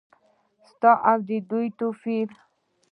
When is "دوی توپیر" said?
1.49-2.27